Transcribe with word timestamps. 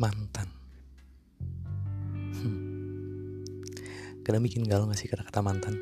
mantan. 0.00 0.48
Hmm. 2.40 2.60
Kadang 4.24 4.42
bikin 4.46 4.64
galau 4.64 4.88
gak 4.88 4.96
sih 4.96 5.10
kata-kata 5.10 5.44
mantan? 5.44 5.74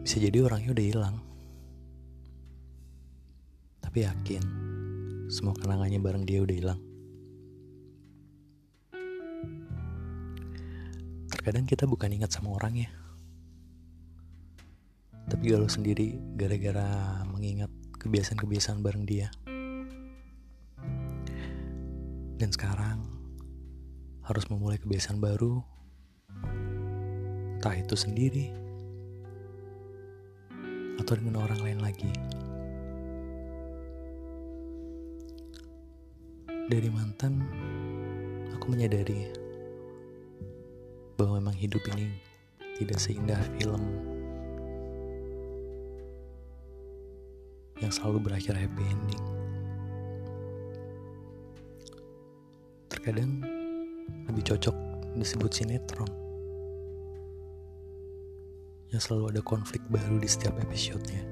Bisa 0.00 0.16
jadi 0.16 0.42
orangnya 0.42 0.72
udah 0.72 0.86
hilang. 0.86 1.16
Tapi 3.84 4.06
yakin, 4.06 4.42
semua 5.26 5.54
kenangannya 5.58 5.98
bareng 5.98 6.24
dia 6.24 6.40
udah 6.40 6.56
hilang. 6.56 6.80
Terkadang 11.30 11.66
kita 11.66 11.90
bukan 11.90 12.10
ingat 12.14 12.30
sama 12.30 12.54
orangnya. 12.54 12.90
Tapi 15.30 15.44
galau 15.46 15.70
sendiri 15.70 16.18
gara-gara 16.34 17.22
mengingat 17.26 17.70
kebiasaan-kebiasaan 17.98 18.82
bareng 18.82 19.06
dia. 19.06 19.30
Dan 22.40 22.56
sekarang 22.56 23.04
harus 24.24 24.48
memulai 24.48 24.80
kebiasaan 24.80 25.20
baru. 25.20 25.60
Entah 27.60 27.76
itu 27.76 27.92
sendiri 27.92 28.48
Atau 30.96 31.20
dengan 31.20 31.44
orang 31.44 31.60
lain 31.60 31.84
lagi. 31.84 32.08
Dari 36.72 36.88
mantan 36.88 37.44
Aku 38.56 38.72
menyadari 38.72 39.28
Bahwa 41.20 41.44
memang 41.44 41.58
hidup 41.60 41.84
ini 41.92 42.08
Tidak 42.80 42.96
seindah 42.96 43.42
film 43.60 43.84
Yang 47.84 48.00
selalu 48.00 48.32
berakhir 48.32 48.56
happy 48.56 48.86
ending 48.86 49.39
Terkadang 53.00 53.40
lebih 54.28 54.44
cocok 54.44 54.76
disebut 55.16 55.48
sinetron 55.48 56.12
yang 58.92 59.00
selalu 59.00 59.32
ada 59.32 59.40
konflik 59.40 59.80
baru 59.88 60.20
di 60.20 60.28
setiap 60.28 60.60
episodenya. 60.60 61.24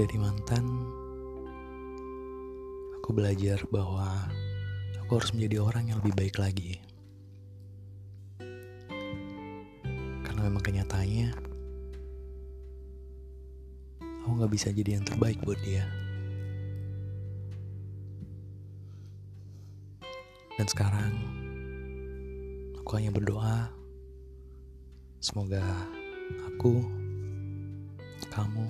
Dari 0.00 0.16
mantan, 0.16 0.64
aku 2.96 3.12
belajar 3.12 3.60
bahwa 3.68 4.08
aku 5.04 5.20
harus 5.20 5.36
menjadi 5.36 5.60
orang 5.60 5.92
yang 5.92 6.00
lebih 6.00 6.16
baik 6.16 6.40
lagi. 6.40 6.80
Karena 10.24 10.40
memang 10.48 10.64
kenyataannya, 10.64 11.28
aku 14.00 14.30
gak 14.40 14.52
bisa 14.56 14.72
jadi 14.72 14.96
yang 14.96 15.04
terbaik 15.04 15.36
buat 15.44 15.60
dia. 15.60 16.05
Dan 20.56 20.66
sekarang 20.72 21.12
aku 22.80 22.96
hanya 22.96 23.12
berdoa 23.12 23.68
semoga 25.20 25.60
aku 26.48 26.80
kamu 28.32 28.66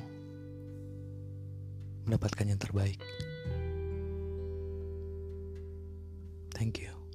mendapatkan 2.07 2.47
yang 2.51 2.59
terbaik. 2.59 2.99
Thank 6.57 6.83
you. 6.83 7.06